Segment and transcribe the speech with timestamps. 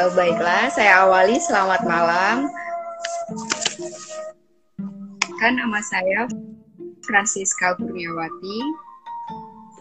[0.00, 1.36] Uh, baiklah, saya awali.
[1.36, 2.48] Selamat malam.
[5.36, 6.24] Kan nama saya
[7.04, 8.58] Francisca Kurniawati.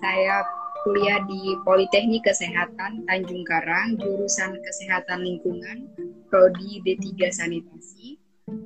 [0.04, 0.44] Saya
[0.84, 5.88] kuliah di Politeknik Kesehatan Tanjung Karang, jurusan Kesehatan Lingkungan,
[6.28, 8.20] prodi D3 Sanitasi.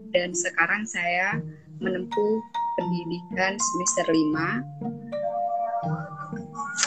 [0.09, 1.37] Dan sekarang saya
[1.77, 2.33] menempuh
[2.81, 4.65] pendidikan semester 5.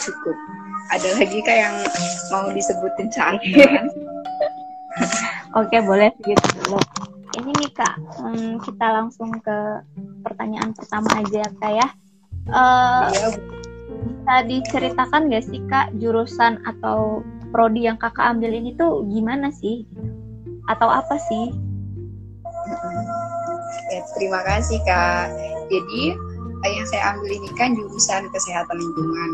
[0.03, 0.35] Cukup.
[0.91, 1.75] Ada lagi kak yang
[2.35, 3.63] mau disebutin canggih?
[5.57, 6.77] Oke, boleh segitu dulu.
[7.33, 9.57] Ini nih Kak, hmm, kita langsung ke
[10.21, 11.87] pertanyaan pertama aja ya Kak ya.
[12.47, 13.27] Uh, iya.
[13.97, 19.89] Bisa diceritakan gak sih Kak jurusan atau prodi yang Kakak ambil ini tuh gimana sih?
[20.69, 21.49] Atau apa sih?
[23.89, 25.33] Ya, terima kasih Kak.
[25.73, 26.13] Jadi
[26.69, 29.29] yang saya ambil ini kan jurusan kesehatan lingkungan.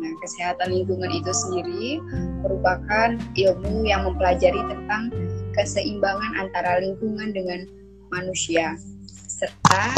[0.00, 2.00] Nah, kesehatan lingkungan itu sendiri
[2.44, 5.08] merupakan ilmu yang mempelajari tentang
[5.56, 7.66] keseimbangan antara lingkungan dengan
[8.12, 8.76] manusia,
[9.08, 9.96] serta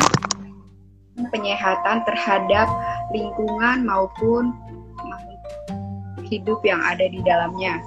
[1.35, 2.71] penyehatan terhadap
[3.11, 4.55] lingkungan maupun
[6.29, 7.81] hidup yang ada di dalamnya.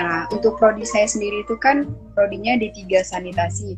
[0.00, 1.84] Nah, untuk prodi saya sendiri itu kan
[2.16, 3.76] prodinya di tiga sanitasi.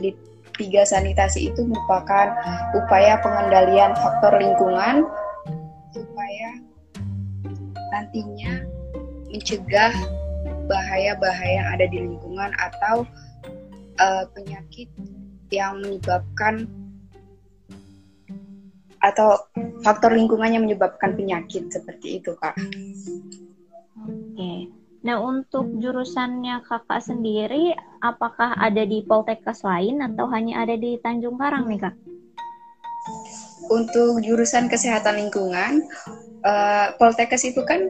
[0.00, 0.10] Di
[0.56, 2.32] tiga sanitasi itu merupakan
[2.72, 5.04] upaya pengendalian faktor lingkungan
[5.92, 6.48] supaya
[7.92, 8.64] nantinya
[9.28, 9.92] mencegah
[10.66, 13.06] bahaya-bahaya yang ada di lingkungan atau
[14.02, 14.90] uh, penyakit
[15.50, 16.66] yang menyebabkan
[19.06, 19.38] atau
[19.86, 22.58] faktor lingkungan yang menyebabkan penyakit seperti itu kak.
[24.02, 24.74] Oke.
[25.06, 31.38] Nah untuk jurusannya kakak sendiri, apakah ada di Poltekkes lain atau hanya ada di Tanjung
[31.38, 31.94] Karang nih kak?
[33.70, 35.86] Untuk jurusan kesehatan lingkungan,
[36.42, 37.86] uh, Poltekkes itu kan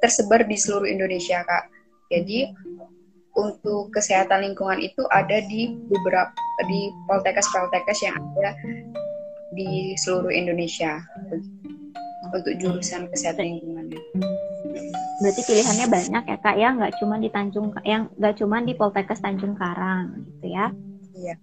[0.00, 1.73] tersebar di seluruh Indonesia kak.
[2.14, 2.38] Jadi
[3.34, 6.30] untuk kesehatan lingkungan itu ada di beberapa
[6.70, 8.54] di poltekkes-poltekkes yang ada
[9.54, 11.02] di seluruh Indonesia
[12.30, 13.86] untuk jurusan kesehatan lingkungan.
[15.22, 19.22] Berarti pilihannya banyak ya kak ya, nggak cuma di Tanjung yang nggak cuma di Poltekkes
[19.22, 20.66] Tanjung Karang gitu ya?
[21.14, 21.34] Iya.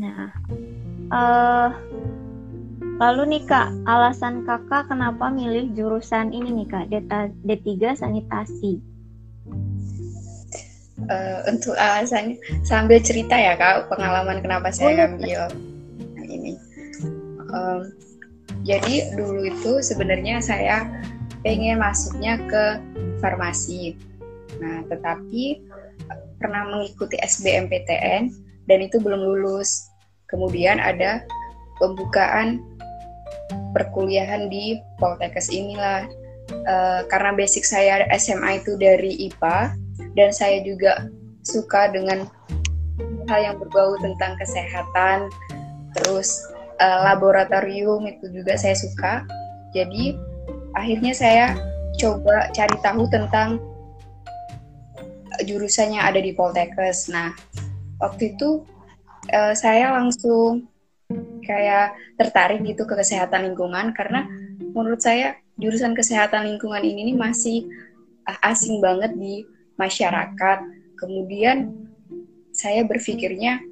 [0.00, 0.32] Nah,
[1.12, 1.68] uh,
[3.00, 6.84] lalu nih kak, alasan kakak kenapa milih jurusan ini nih kak,
[7.44, 8.97] D3 sanitasi?
[11.06, 15.52] Uh, untuk alasannya sambil cerita ya kak pengalaman kenapa saya ngambil yang
[16.26, 16.52] ini.
[17.48, 17.94] Um,
[18.66, 20.84] jadi dulu itu sebenarnya saya
[21.46, 22.64] pengen masuknya ke
[23.22, 23.94] farmasi.
[24.58, 25.62] Nah, tetapi
[26.42, 28.30] pernah mengikuti SBMPTN
[28.66, 29.88] dan itu belum lulus.
[30.28, 31.24] Kemudian ada
[31.80, 32.60] pembukaan
[33.72, 36.04] perkuliahan di Poltekkes inilah.
[36.48, 39.76] Uh, karena basic saya SMA itu dari IPA,
[40.14, 41.08] dan saya juga
[41.46, 42.28] suka dengan
[43.28, 45.28] hal yang berbau tentang kesehatan.
[45.96, 46.44] Terus
[46.80, 49.24] uh, laboratorium itu juga saya suka.
[49.76, 50.16] Jadi
[50.74, 51.46] akhirnya saya
[51.98, 53.60] coba cari tahu tentang
[55.44, 57.12] jurusan yang ada di Poltekkes.
[57.12, 57.34] Nah
[58.02, 58.64] waktu itu
[59.30, 60.66] uh, saya langsung
[61.44, 64.28] kayak tertarik gitu ke kesehatan lingkungan karena
[64.76, 67.64] menurut saya jurusan kesehatan lingkungan ini masih
[68.44, 69.48] asing banget di
[69.78, 70.58] masyarakat.
[70.98, 71.72] Kemudian
[72.50, 73.62] saya berpikirnya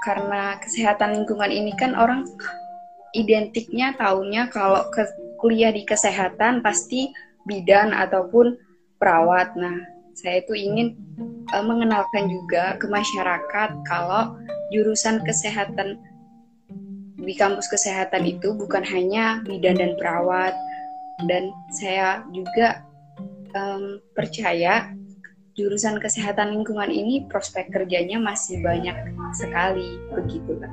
[0.00, 2.24] karena kesehatan lingkungan ini kan orang
[3.12, 5.04] identiknya taunya kalau ke
[5.40, 7.12] kuliah di kesehatan pasti
[7.44, 8.56] bidan ataupun
[8.96, 9.52] perawat.
[9.56, 9.76] Nah,
[10.16, 10.96] saya itu ingin
[11.52, 14.36] uh, mengenalkan juga ke masyarakat kalau
[14.72, 16.00] jurusan kesehatan
[17.16, 20.54] di kampus kesehatan itu bukan hanya bidan dan perawat
[21.26, 22.86] dan saya juga
[23.56, 24.92] um, percaya
[25.56, 28.92] jurusan kesehatan lingkungan ini prospek kerjanya masih banyak
[29.32, 30.70] sekali begitu kan.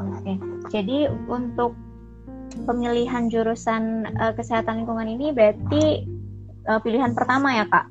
[0.00, 0.32] Oke.
[0.72, 1.76] Jadi untuk
[2.64, 6.08] pemilihan jurusan uh, kesehatan lingkungan ini berarti
[6.72, 7.86] uh, pilihan pertama ya kak?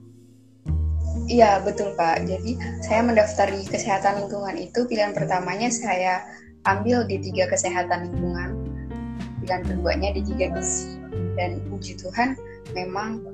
[1.29, 2.25] Iya betul kak.
[2.25, 6.25] Jadi saya mendaftar di kesehatan lingkungan itu pilihan pertamanya saya
[6.65, 8.57] ambil di tiga kesehatan lingkungan.
[9.45, 10.97] Pilihan keduanya di tiga gizi
[11.37, 12.33] dan puji Tuhan
[12.73, 13.32] memang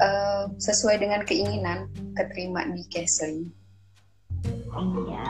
[0.00, 3.50] uh, sesuai dengan keinginan keterima di Kesling.
[4.72, 5.28] Iya.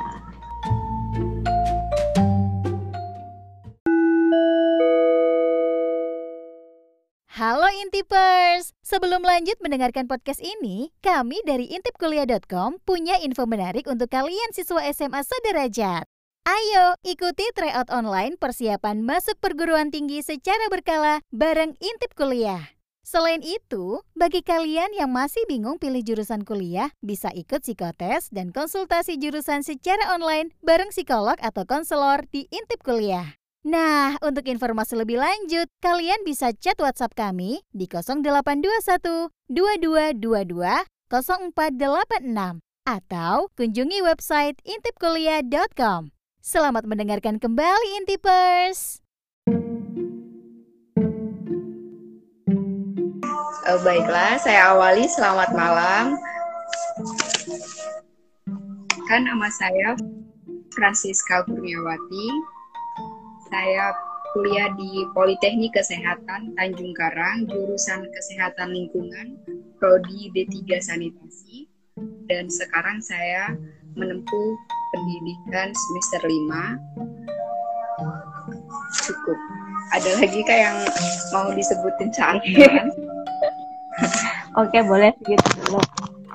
[7.33, 8.71] Halo Intipers!
[8.87, 15.27] Sebelum lanjut mendengarkan podcast ini, kami dari intipkuliah.com punya info menarik untuk kalian siswa SMA
[15.27, 16.07] sederajat.
[16.43, 22.82] Ayo ikuti tryout online persiapan masuk perguruan tinggi secara berkala bareng Intip Kuliah.
[23.03, 29.19] Selain itu, bagi kalian yang masih bingung pilih jurusan kuliah, bisa ikut psikotes dan konsultasi
[29.19, 33.35] jurusan secara online bareng psikolog atau konselor di Intip Kuliah.
[33.67, 43.51] Nah, untuk informasi lebih lanjut, kalian bisa chat WhatsApp kami di 0821 2222 0486 atau
[43.55, 46.15] kunjungi website intipkuliah.com.
[46.43, 49.02] Selamat mendengarkan kembali Intipers.
[53.63, 55.07] Uh, baiklah, saya awali.
[55.07, 56.19] Selamat malam.
[59.07, 59.95] Kan nama saya
[60.75, 62.27] Francisca Kurniawati.
[63.47, 63.95] Saya
[64.35, 69.39] kuliah di Politeknik Kesehatan Tanjung Karang, jurusan Kesehatan Lingkungan,
[69.79, 71.71] prodi D3 Sanitasi.
[72.27, 73.55] Dan sekarang saya
[73.95, 74.51] menempuh
[74.91, 76.83] pendidikan semester 5.
[79.07, 79.39] Cukup.
[79.95, 80.79] Ada lagi kak yang
[81.31, 82.67] mau disebutin canggih?
[84.53, 85.81] Oke, boleh segitu dulu.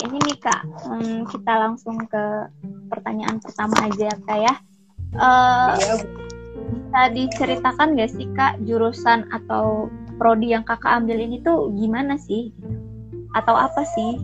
[0.01, 2.23] Ini nih Kak, hmm, kita langsung ke
[2.89, 4.53] pertanyaan pertama aja Kak ya.
[5.17, 5.73] Uh,
[6.57, 12.49] Bisa diceritakan gak sih Kak jurusan atau prodi yang Kakak ambil ini tuh gimana sih?
[13.37, 14.17] Atau apa sih?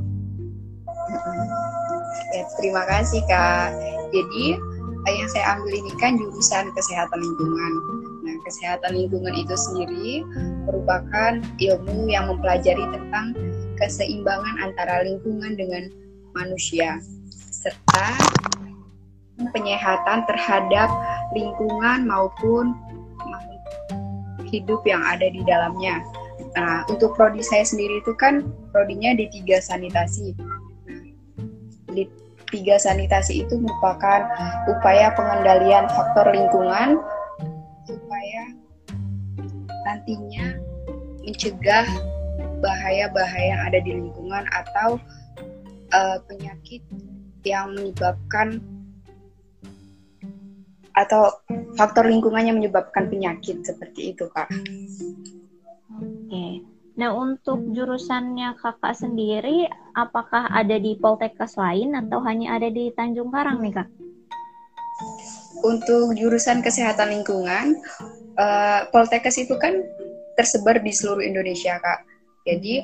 [2.34, 3.78] Ya, terima kasih Kak.
[4.10, 4.58] Jadi
[5.06, 7.74] yang saya ambil ini kan jurusan kesehatan lingkungan
[8.44, 10.24] kesehatan lingkungan itu sendiri
[10.68, 13.34] merupakan ilmu yang mempelajari tentang
[13.78, 15.90] keseimbangan antara lingkungan dengan
[16.34, 16.98] manusia
[17.34, 18.08] serta
[19.54, 20.90] penyehatan terhadap
[21.34, 22.78] lingkungan maupun
[24.54, 26.06] hidup yang ada di dalamnya.
[26.54, 30.38] Nah, untuk prodi saya sendiri itu kan prodinya di tiga sanitasi.
[31.90, 32.06] Di
[32.54, 34.30] tiga sanitasi itu merupakan
[34.70, 37.02] upaya pengendalian faktor lingkungan
[37.90, 38.42] supaya
[39.90, 40.62] nantinya
[41.26, 41.90] mencegah
[42.64, 44.96] bahaya-bahaya yang ada di lingkungan atau
[45.92, 46.80] uh, penyakit
[47.44, 48.64] yang menyebabkan
[50.96, 51.36] atau
[51.76, 54.48] faktor lingkungannya menyebabkan penyakit seperti itu kak.
[56.00, 56.64] Oke.
[56.96, 59.68] Nah untuk jurusannya kakak sendiri,
[59.98, 63.90] apakah ada di Poltekkes lain atau hanya ada di Tanjung Karang nih kak?
[65.64, 67.80] untuk jurusan kesehatan lingkungan,
[68.36, 69.80] uh, Poltekkes itu kan
[70.36, 72.04] tersebar di seluruh Indonesia, Kak.
[72.44, 72.84] Jadi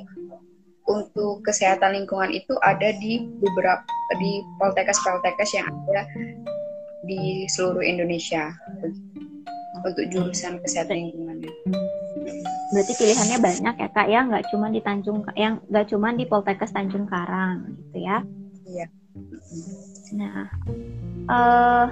[0.90, 3.86] untuk kesehatan lingkungan itu ada di beberapa
[4.18, 6.08] di Poltekkes-Poltekkes yang ada
[7.06, 8.50] di seluruh Indonesia
[9.86, 11.38] untuk jurusan kesehatan lingkungan.
[12.74, 16.74] Berarti pilihannya banyak ya kak ya, nggak cuma di Tanjung yang nggak cuma di Poltekkes
[16.74, 18.18] Tanjung Karang gitu ya?
[18.66, 18.88] Iya.
[20.18, 20.50] Nah,
[21.30, 21.88] uh,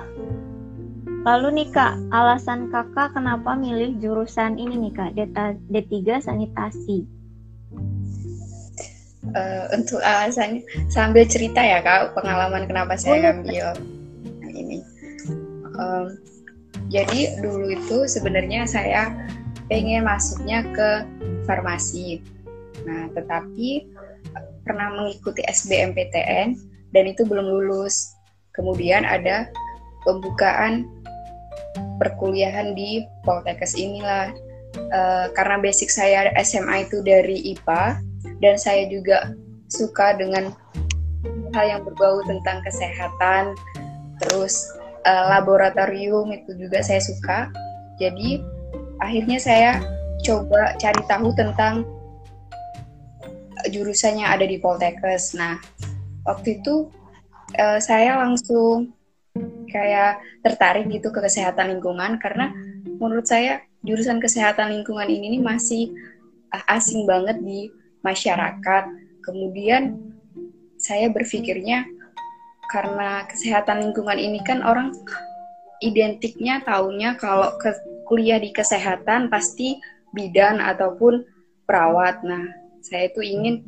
[1.27, 5.11] Lalu nih Kak, alasan Kakak kenapa milih jurusan ini nih Kak,
[5.67, 7.16] D3 Sanitasi?
[9.35, 13.75] Uh, untuk alasannya sambil cerita ya Kak, pengalaman kenapa saya ngambil
[14.47, 14.79] ini.
[15.77, 16.17] Um,
[16.87, 19.11] jadi dulu itu sebenarnya saya
[19.67, 20.89] pengen masuknya ke
[21.43, 22.23] farmasi.
[22.87, 23.87] Nah, tetapi
[24.63, 26.55] pernah mengikuti SBMPTN
[26.95, 28.15] dan itu belum lulus.
[28.55, 29.51] Kemudian ada
[30.07, 30.87] pembukaan
[31.99, 34.31] perkuliahan di Poltekkes inilah
[34.93, 38.01] uh, karena basic saya SMA itu dari IPA
[38.39, 39.33] dan saya juga
[39.67, 40.53] suka dengan
[41.55, 43.57] hal yang berbau tentang kesehatan.
[44.23, 44.67] Terus
[45.05, 47.51] uh, laboratorium itu juga saya suka.
[47.97, 48.41] Jadi
[49.01, 49.71] akhirnya saya
[50.25, 51.85] coba cari tahu tentang
[53.69, 55.37] jurusannya ada di Poltekkes.
[55.37, 55.57] Nah
[56.25, 56.89] waktu itu
[57.57, 58.93] uh, saya langsung
[59.69, 62.49] kayak tertarik gitu ke kesehatan lingkungan karena
[62.97, 65.93] menurut saya jurusan kesehatan lingkungan ini nih masih
[66.49, 67.69] ah, asing banget di
[68.01, 68.83] masyarakat.
[69.23, 69.97] Kemudian
[70.77, 71.85] saya berpikirnya
[72.69, 74.91] karena kesehatan lingkungan ini kan orang
[75.79, 77.71] identiknya taunya kalau ke
[78.09, 79.79] kuliah di kesehatan pasti
[80.15, 81.23] bidan ataupun
[81.67, 82.23] perawat.
[82.23, 82.43] Nah,
[82.79, 83.63] saya itu ingin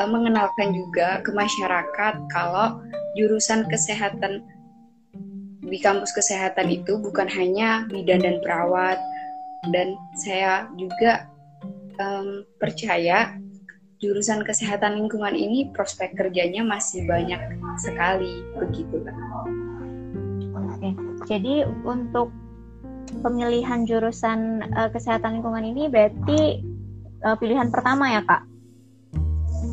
[0.00, 2.80] uh, mengenalkan juga ke masyarakat kalau
[3.14, 4.42] jurusan kesehatan
[5.64, 9.00] di kampus kesehatan itu bukan hanya bidan dan perawat
[9.72, 11.24] dan saya juga
[11.96, 13.32] um, percaya
[14.02, 17.40] jurusan kesehatan lingkungan ini prospek kerjanya masih banyak
[17.78, 19.16] sekali begitu kan.
[20.54, 20.88] Oke,
[21.30, 22.34] jadi untuk
[23.22, 26.64] pemilihan jurusan uh, kesehatan lingkungan ini berarti
[27.22, 28.42] uh, pilihan pertama ya kak?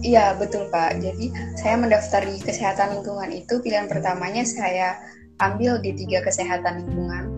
[0.02, 0.98] Iya betul pak.
[0.98, 4.98] Jadi saya mendaftar di kesehatan lingkungan itu pilihan pertamanya saya
[5.42, 7.30] ambil di tiga kesehatan lingkungan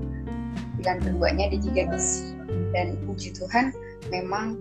[0.79, 2.35] pilihan keduanya di tiga gizi
[2.75, 3.71] dan puji Tuhan
[4.11, 4.59] memang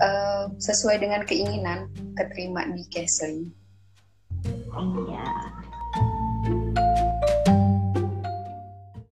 [0.00, 3.52] uh, sesuai dengan keinginan keterima di Kesling.
[4.76, 5.28] Iya.